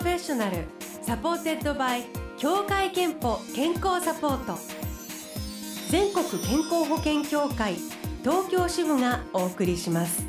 [0.00, 0.64] ロフェッショナル。
[1.02, 2.04] supported by
[2.38, 4.58] 協会けんぽ健康サポート。
[5.90, 7.74] 全国健康保険協会
[8.22, 10.24] 東京支部がお送りします。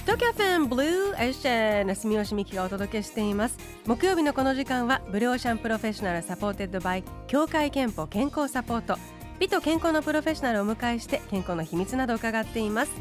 [0.00, 3.56] 東京 FMブルーオーシャン住吉美紀がお届けしています。
[3.86, 8.96] 木曜日のこの時間はブルーオーシャンプロフェッショナル supported by 協会けんぽ健康サポート。
[9.38, 12.92] 美と健康のプロフェッショナルをお迎えして健康の秘密などを伺っています。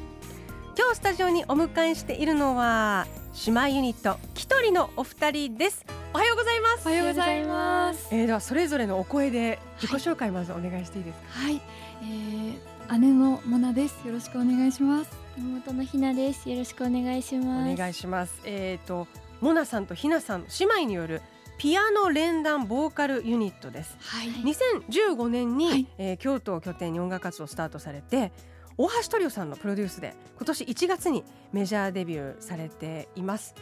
[0.78, 3.08] 今日スタジオにお迎えしているのは
[3.46, 5.86] 姉妹ユニットキトリのお二人です。
[6.14, 6.88] おはようございます。
[6.88, 8.08] おはようございます。
[8.12, 11.26] えー、ではそれぞれのお声で自己紹介まずお願いしていいですか？
[11.30, 11.62] はい、はい、
[12.04, 14.08] えー、姉のモナです。
[14.08, 15.12] よろしくお願いします。
[15.38, 16.50] 妹のひなです。
[16.50, 17.74] よろしくお願いします。
[17.74, 18.42] お願いします。
[18.46, 19.08] えっ、ー、と
[19.42, 21.22] モナさんとひなさん姉妹による
[21.60, 28.32] ピアノ連弾ボーカルユニットです、はい、2015年に、はい、えー、京都を拠点に音楽活動をスタートされて
[28.78, 33.56] 大橋トリオさんのプロデュースで今年1月にメジャーデビューされています。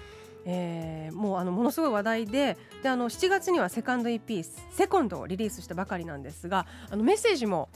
[0.47, 7.69] えー、もうあのものすごい話題でであの7月にはセカンド EP「セコンドをリリースしたばかりなんですがあのメッセージも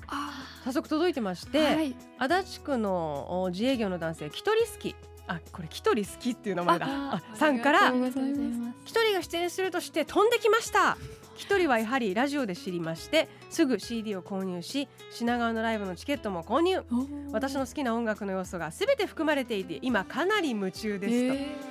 [0.66, 4.96] 早速届いてまして、はい、足立区の自営業の男性キトリスキ。
[5.26, 6.88] あこれキトリ好きっていう名前だ。
[6.90, 10.98] あさんからキトリが出演するとして飛んできました
[11.40, 16.84] 一人はやはりラジオで知りましてすぐ CD を購入し品川のライブのチケットも購入
[17.32, 21.70] 私の好きな音楽の要素がすべて含まれていて今かなり夢中ですと。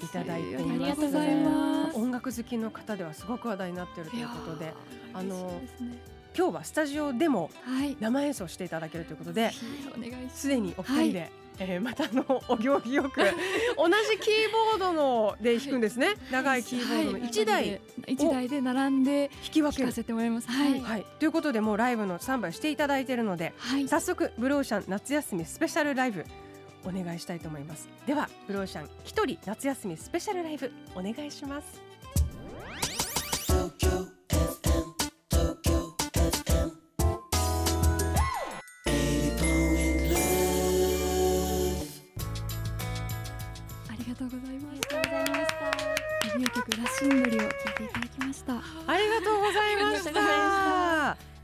[0.00, 0.64] いただいています。
[0.64, 1.96] ありがとうございます。
[1.96, 4.72] 音楽好きの方ではすごく話題になっているということで、
[5.12, 5.60] あの、
[6.36, 7.50] 今日はスタジオでも
[8.00, 9.50] 生演奏していただけるということで、
[10.32, 26.24] すでにお二人でえー、またのお行儀よく同じキーボードので弾くんですね、はい、長いキーボードの1台一台で並んで弾き分けさせてもらいます、はい、はい、ということでもうライブのスタンバイしていただいているので、はい、早速ブローシャン夏休みスペシャルライブ
[26.84, 27.90] お願いしたいと思います。
[28.06, 31.89] ではブローシャン一人夏休みスペシャルライブお願いします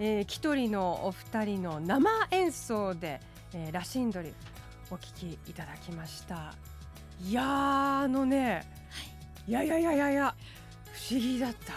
[0.07, 3.21] えー、キトリのお二人の生演奏で、
[3.53, 4.33] えー、ラシンドリ
[4.89, 6.55] お聞きいただきました。
[7.21, 7.43] いや
[8.03, 9.03] あのね、は
[9.49, 10.35] い、いやいやいやいやいや
[10.93, 11.73] 不思議だった。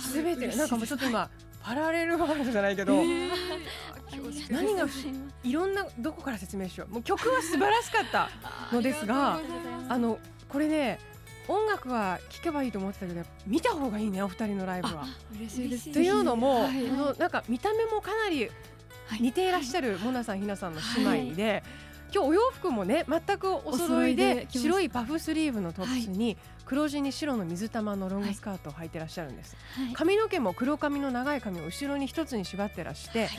[0.00, 1.28] すべてなんかもうちょっと今、はい、
[1.64, 2.94] パラレルワールドじゃないけど。
[2.94, 3.30] えー
[4.48, 4.86] 何が
[5.42, 8.30] いろんなどこから説明しようもう曲は素晴らしかった
[8.72, 9.40] のですが
[9.88, 11.00] あのこれね
[11.48, 15.04] 音楽は聴けばいいと思ってたけど見た方がいいねお二人のライブは。
[15.36, 15.68] 嬉しい。
[15.68, 18.50] ですというのも、はい、このなんか見た目もかなり
[19.20, 21.52] 似ていらっしゃるモナさんひなさんの姉妹で。
[21.52, 21.62] はい。
[22.14, 33.30] 今日お洋服もね全くお揃いで白いパフスリーブのトップスに黒地に白の水玉のロングスカートを履いてらっしゃるんです、はい、髪の毛も黒髪の長い髪を後ろに一つに縛ってらして、はい、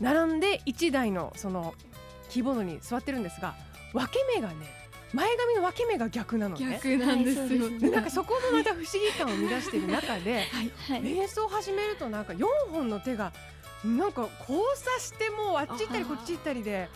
[0.00, 1.72] 並んで1台のその
[2.28, 3.54] キーボードに座ってるんですが
[3.94, 6.80] 分け目がね前髪の分け目が逆なのね。
[6.82, 10.44] 逆なんですよ、ね、なんかそこもまた不思議感を生み出している中で、
[10.88, 13.32] はい、演奏を始めるとなんか4本の手が
[13.84, 16.88] なんか交差してもうあっち行ったりこっち行ったりで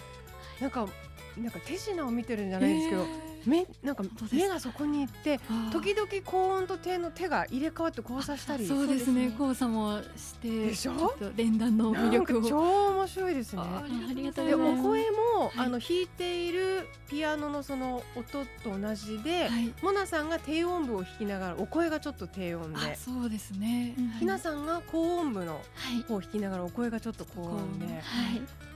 [0.61, 0.89] なんか
[1.39, 3.07] なんか手品を見てるんじゃないですけど、
[3.47, 5.39] 目なんか目がそこに行って
[5.73, 8.67] 時々高音と低の手が入れ替わって交差したり。
[8.67, 9.31] そうですね。
[9.31, 11.15] 交差もしてでしょ？
[11.37, 12.43] 連弾の魅力を。
[12.43, 13.63] 超面白いですね。
[13.63, 13.85] あ
[14.15, 14.81] りがとうございます。
[14.81, 15.17] お声も、
[15.55, 22.97] はい、あの弾いているピアノのその音と同じで、はい、モナさんが低音部を弾きながらお声がちょっと低音で。
[22.97, 25.61] そうですね、ひなさんが高音部の
[26.09, 28.03] 方を弾きながらお声がちょっと高音で、はい、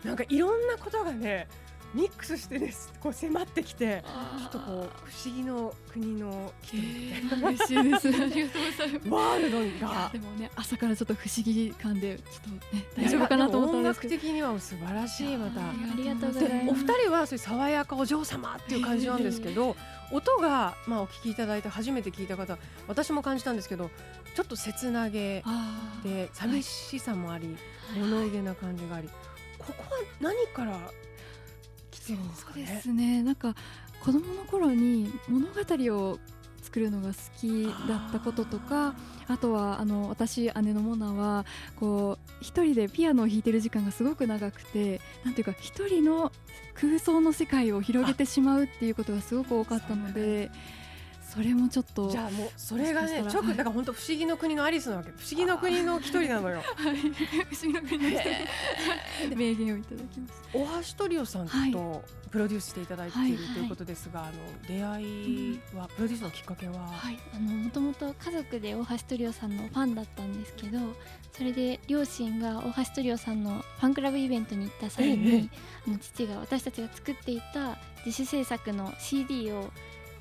[0.06, 1.48] なんかいろんなことがね
[1.94, 4.02] ミックスしてですこう迫ってきて
[4.38, 6.82] ちょっとこう不思議の国の人み
[7.28, 7.48] たいな。
[7.48, 8.08] 嬉しいです。
[8.22, 9.08] ありがとうございます。
[9.08, 10.10] ワールドが。
[10.12, 14.14] でもね朝からちょっと不思議感でちょっとね大丈夫かなと思ったんですけど。
[14.14, 15.60] 音楽的には素晴らしいまた。
[15.60, 16.70] ありがとうございます。
[16.70, 19.76] お二人はそういう爽やかお嬢様っていう感じなんですけど
[20.10, 22.56] 音がまあお聞きいただいて初めて聞いた方
[22.88, 23.90] 私も感じたんですけど
[24.34, 25.44] ちょっと切なげ
[26.02, 27.56] で寂しさもあり
[27.96, 29.10] 物入れな感じがあり。
[29.58, 30.76] ここは何から
[32.08, 32.64] ですかね。
[32.64, 33.22] ですね。
[33.22, 33.54] なんか
[34.00, 35.52] 子供の頃に物語
[35.96, 36.18] を
[36.62, 38.94] 作るのが好きだったこととか
[39.28, 41.44] あとはあの私姉のモナは
[41.78, 46.32] こう一人でピアノを弾いてる時間がすごく長くてなんていうか一人の
[46.74, 50.50] 空想の世界を広げてしまうっていうことがすごく多かったので
[51.32, 55.10] それもちょっとじゃあもうそれがね直だから本当不思議の国のアリスなわけ。
[55.10, 56.62] 不思議の国の一人なのよ。
[56.76, 56.96] はい。
[56.96, 57.12] 不思
[57.62, 59.36] 議の国の一人。
[59.36, 64.32] 名言をいただきまし大橋トリオさんとプロデュースしていただいている、ということですが、あの
[64.66, 70.78] 出会いは、プロデュースのきっかけは、はい、あのもともと家族で大橋トリオさんのファンだったんですけど
[71.32, 75.50] それで両親が大橋トリオさんのファンクラブイベントに行った際に、
[75.86, 79.70] あの父が私たちが作っていた自主制作の CD を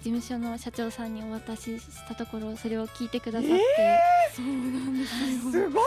[0.02, 5.14] 事務所の社長さんにお渡ししたところそれを聞いてくださって、えー、そうなんです
[5.46, 5.52] よ。
[5.52, 5.84] すごい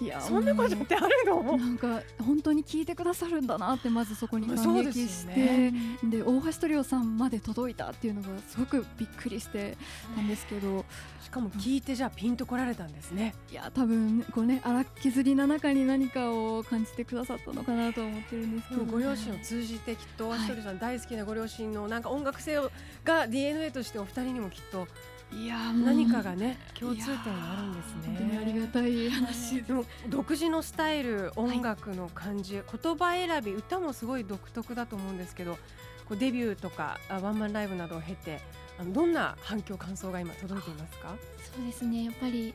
[0.00, 1.56] いやそんなことってあるの？
[1.56, 9.76] なんか本当に聞いてくださるんだなってまずそこに感激して、で、ね、大橋トリオさんまで届いたっていうのがすごくびっくりして
[10.14, 10.84] たんですけど
[11.22, 13.34] しかも聞いてじゃあピンとこられたんですね。
[13.50, 22.56] いや多分こうね荒削りな中に何かを感じてくださったのかなと思ってるんですけど、ご両親を通じてきっと大橋トリオさん大好きなご両親のなんか音楽性
[23.04, 24.86] が DNA としてお二人にもきっと
[25.30, 28.02] いや何かがね共通点があるんですね。
[28.06, 29.62] 本当にありがたい話。
[29.62, 35.58] でも独自のスタイル音楽の感じ、はい、言葉選び歌もすごい独特だと思うんですけど
[36.06, 38.40] こうデビューとかワンマンライブなどを経て
[38.80, 41.14] あのどんな反響感想が今届いていますか？
[41.54, 42.04] そうですね。
[42.04, 42.54] やっぱり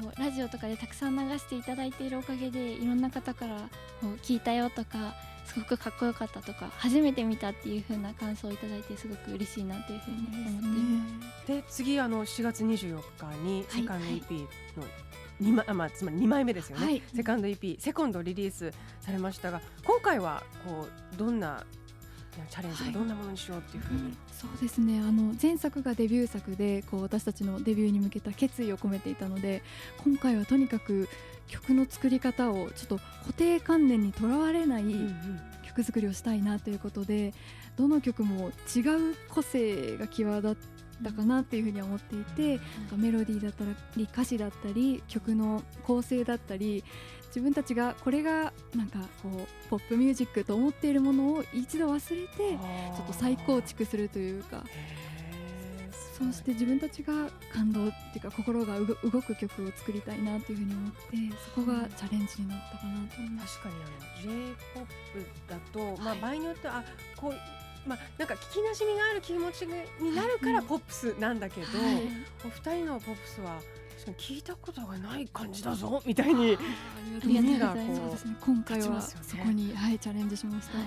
[0.00, 3.56] こうラジオとかでたくさん流していただいているおかげでいろんな方から
[4.00, 10.66] こう聞いたよとかすごくかっこよかったとか初めて見たっていう風な感想をいただいてすごく嬉しいなというふうに思って。
[10.66, 14.48] いますで次あの4月24日にセカンド EP の
[15.42, 21.64] 2枚、まあ、つまり2枚目ですよね、はい、セカンド EP セコンドリリースされましたが今回はこうどんな
[22.50, 25.00] チャレンジがどんなものにしようっていうふうに、はい、そうですね。
[25.00, 29.62] あの前作がデビュー作でこう私たちのデビューに向けた決意を込めていたので
[30.04, 31.08] 今回はとにかく
[31.48, 34.84] 曲の作り方をちょっと固定観念にとらわれない
[35.66, 37.34] 曲作りをしたいなということで
[37.76, 40.56] どの曲も違う個性が際立っ
[41.04, 43.64] たかなっていうふうに思っていて、なんかメロディーだった
[43.96, 46.84] り歌詞だったり曲の構成だったり
[47.34, 54.64] 自分たちがこれがなんかこうポップミュージックと思っているものを一度忘れてちょっと再構築するというか。
[56.12, 57.12] そうして自分たちが
[57.52, 61.00] 感動っていうか心が動く曲を作りたいなというふうに思って
[61.54, 63.58] そこがチャレンジになったかなと思います。
[63.58, 64.86] 確かにあの J−POP
[65.48, 66.84] だと、まあ、場合によってはあ
[67.16, 67.34] こう
[67.86, 72.02] まあ、なんか聞きなじみがある気持ちになるからポップスなんだけど、はい、
[72.46, 73.60] お二人のポップスは
[74.10, 76.58] 聞いたことがない感じだぞみたいに
[77.24, 78.00] 耳がこう、ね、
[78.40, 80.78] 今回はそこに、はい、チャレンジしました。
[80.78, 80.86] はい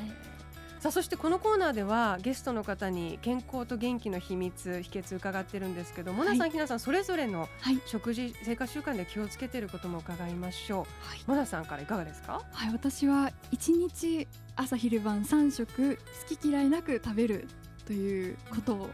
[0.77, 7.49] さあそしてこのコーナーではゲストの方に健康と元気の秘密秘訣伺ってるんですけど、モナさん、ひなさんそれぞれの
[7.87, 11.09] 食事、生活習慣で気をつけていることも伺いましょう。
[11.09, 12.43] はい、モナさんからいかがですか？
[12.51, 15.97] はい、私は一日朝昼晩三食
[16.29, 17.47] 好き嫌いなく食べる
[17.87, 18.89] ということを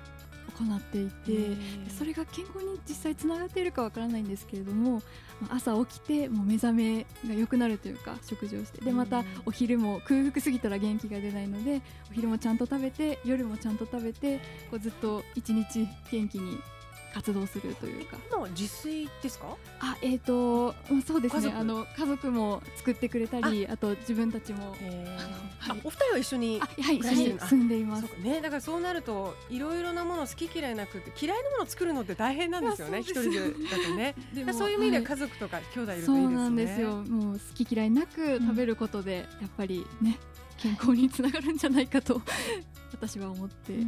[0.61, 1.57] 行っていて
[1.97, 5.01] それが健康に実際つながっているかわからないんですけれども
[5.49, 8.83] 朝起きてもう目覚めが良くなるというか食事をして。
[8.83, 16.59] でまたお昼も空腹すぎたら元気が出ないのでお昼もちゃんと食べて夜もちゃんと食べてこうずっと一日元気に
[17.13, 18.17] 活動するというか。
[18.31, 19.55] 今自炊ですか？
[19.79, 21.53] あ、えっ、ー、と、まあ、そうですね。
[21.55, 24.75] あの家族も作ってくれたり、あと自分たちも。
[25.67, 28.05] あ、お二人は一緒にはい一緒に住んでいます。
[28.23, 32.99] ね、だからそうなるといろいろなもの好き嫌いなくて嫌いなもの作るのって大変なんですよね。
[33.01, 34.15] 一人でだとね。
[34.33, 36.07] でそういう意味では家族とか兄弟いるといいですね。
[36.07, 36.95] そうなんですよ。
[37.03, 40.17] もう好き嫌いなく食べることで、やっぱりね
[40.57, 42.21] 健康につながるんじゃないかと
[42.93, 43.73] 私は思って。
[43.73, 43.83] はい。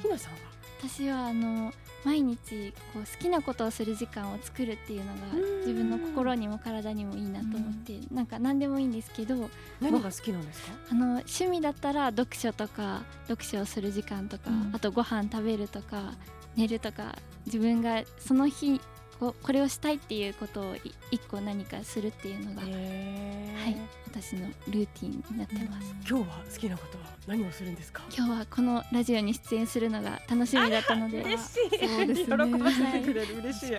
[0.00, 0.51] ひなさんは？
[0.82, 1.72] 私はあの
[2.04, 5.20] 毎日こう好きなことをする時間を作るっていうのが
[5.60, 9.48] 自分の心にも体にもいいなと思ってなんか何でもいいんですけど
[9.80, 10.72] 何が好きなんですか？
[10.90, 16.12] あの趣味だったら読書とか読書をする時間とか、あとご飯食べるとか
[16.56, 17.14] 寝るとか
[17.46, 18.80] 自分がその日
[19.22, 20.76] ここれをしたいっていうことを
[21.12, 23.76] 一個何かするっていうのが、はい、
[24.06, 28.02] 私のルーティンになってます、今日は好きなことは何をするんですか？
[28.12, 31.22] 今日はこのラジオに出演するのが楽しみだったので。
[31.22, 32.06] 嬉しい。
[32.08, 33.38] ね、喜ばせてくれる。
[33.38, 33.76] 嬉しい。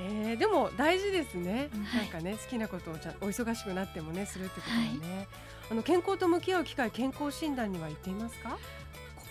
[0.00, 5.26] えー、でも大事ですね、はい、なんかね好きなことをちゃお忙しくなってもねするってことはね、はい、
[5.72, 8.56] あの健康と向き合う機会健康診断には行っていますか？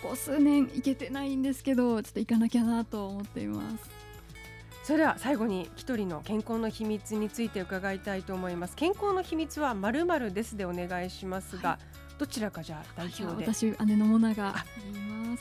[0.02, 3.90] ここ数年行けてないんですけどちょっと行かなきゃなと思っています
[4.82, 8.74] それでは最後に一人の健康の秘密について伺いたいと思います。
[8.74, 11.78] 健康の秘密はまるまるですでお願いしますが、は
[12.16, 13.54] い、どちらかじゃ代表で。
[13.54, 14.54] 私姉のモナが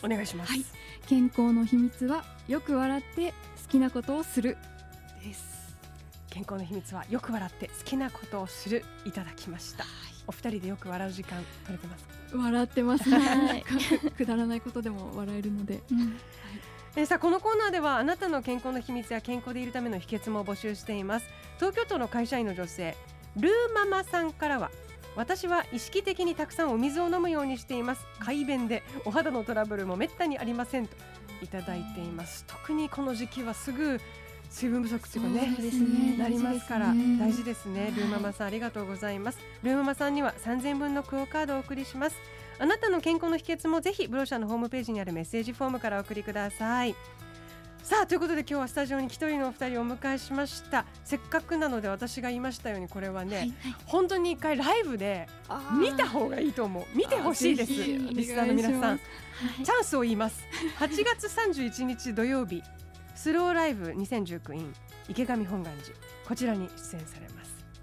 [0.03, 0.65] お願いします、はい、
[1.07, 3.36] 健康の秘密はよく笑って好
[3.67, 4.57] きなことをする
[5.24, 5.75] です。
[6.29, 8.86] 健康の秘密はよく笑って好きなことをする。
[9.05, 9.91] いただきました、はい、
[10.27, 13.63] お二人でよく笑う時間取れてます笑ってますね、
[14.15, 16.17] くだらないことでも笑えるので、うん、
[16.93, 21.25] はいえさあこのコーナーではあなたの健康の秘密や健康でいるための秘訣も募集しています。
[21.55, 22.98] 東京都の会社員の女性
[23.38, 24.71] ルーママさんからは
[25.15, 28.05] 私は意識的にたくさんお水を飲むようにしています。
[28.19, 30.93] 快便でお肌のトラブルもめったにありませんと
[31.41, 32.43] いただいています。
[32.45, 34.01] 特にこの時期はすぐ
[34.50, 36.17] 水分不足というかねね。
[36.17, 39.39] なりますから大事ですね、ルーママさんありがとうございます。
[39.63, 42.17] ルーママさんには3000分のクオカードをお送りします
[42.60, 46.96] あなたの健康の秘訣もぜひブロシャのホームページにあるメッセージフォームからお送りください。
[47.84, 50.86] さあということで今日はスタジオに一人のお二人をお迎えしました。
[51.03, 55.27] せっかくなので私が言いましたようにこれはね、はいはい、本当に一回ライブで
[55.79, 56.86] 見た方がいいと思う。
[56.96, 57.72] 見てほしいです。
[57.74, 59.00] リスナーの皆さん、はい、
[59.63, 60.43] チャンスを言います
[60.79, 62.62] 8月31日土曜日
[63.15, 64.74] スローライブ2019 in
[65.10, 65.96] 池上本願寺
[66.27, 67.40] こちらに出演されます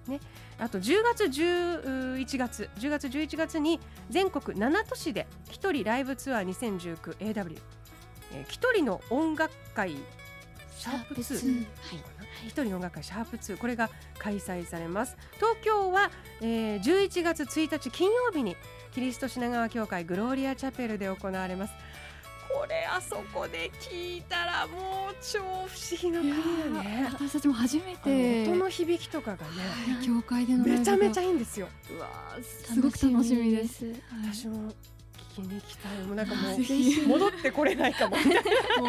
[0.09, 0.21] ね。
[0.59, 3.79] あと10月11月10月11月に
[4.11, 6.79] 全国7都市で一人ライブツアー
[7.19, 7.59] 2019AW
[8.33, 9.97] えー、一人の音楽会
[10.77, 11.69] シャープ2、はい。
[12.47, 15.17] 一人の音楽会シャープ2これが開催されます。
[15.37, 16.11] 東京は、
[16.41, 18.57] えー、11月1日金曜日に
[18.93, 21.73] キリスト品川教会グローリアチャペルで行われます。
[21.73, 21.79] こ
[22.69, 25.67] れあそこで聞いたらもう超不思
[26.01, 29.43] 議な国だね私たちも初めて音の響きとかがね、
[29.97, 31.69] はい、教会でのめちゃめちゃいいんですよ。
[31.91, 32.09] うわ
[32.43, 33.87] すごく楽しみです。
[34.23, 34.73] 私も
[35.39, 35.99] きに行きたい。
[36.03, 38.17] もうなんかもう戻ってこれないかも。
[38.17, 38.23] も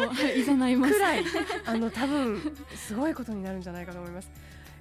[0.04, 0.94] う、はい、いざないます。
[0.94, 1.24] くらい
[1.66, 4.30] あの多分すごいことになるんじゃないかと思います。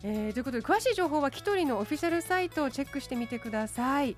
[0.02, 4.16] えー、ということで詳しい情報はキトリのオフィシャルサイトをチェックしてみてください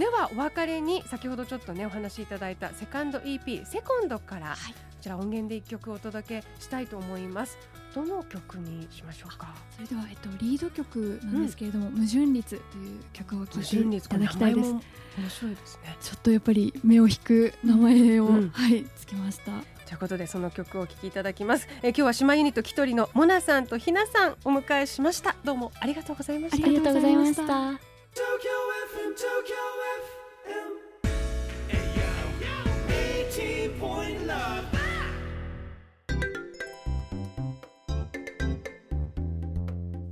[0.00, 7.58] ではお別れに先ほどちょっとねお話しいただいたセカンド EP セコンドから、はい、こちら音源で一曲お届けしたいと思います。
[7.94, 9.54] どの曲にしましょうか？
[9.74, 14.70] それでは、えっと、リード曲なんですけれども「うん、矛盾率」という曲を聴いていただきたいです。
[14.70, 14.80] 面
[15.28, 15.96] 白いですね。
[16.00, 19.52] ちょっとやっぱり目を引く名前を、うん、はいつけました。
[19.86, 21.68] ということでその曲をお聴きいただきます。
[21.82, 25.36] え今日は島ユニット一人のモナさんとひなさんお迎えしました。
[25.44, 26.64] どうもありがとうございました。
[26.64, 27.80] ありがとうございました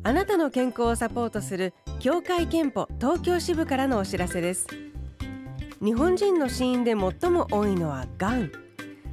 [0.09, 4.67] あなたの健康をサポートする協会憲法東京支部からのお知らせです。
[5.85, 8.51] 日本人の死因で最も多いのはがん。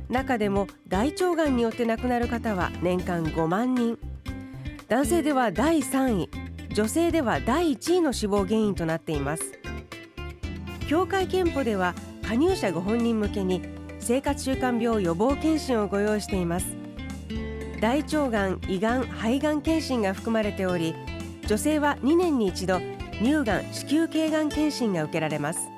[0.10, 4.00] 中でも大腸がんによって亡くなる方は年間5万人。
[4.88, 6.45] 男性では第3位。
[6.76, 9.44] 女性では第1位の死亡原因となっています。
[10.90, 11.96] 協会憲法では
[12.28, 13.62] 加入者ご本人向けに
[14.00, 16.76] 生活習慣病予防検診をご用意しています。
[17.80, 20.96] 大腸がん胃がん肺がん検診が含まれており
[21.48, 22.82] 女性は2年に一度
[23.20, 25.70] 乳がん子宮頸がん検診が受けられます。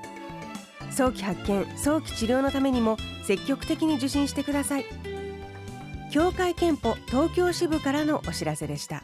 [0.89, 4.85] 早期発見早期治療のためにも積極的に受診してください。
[6.11, 9.03] 協会けんぽ東京支部からのお知らせでした。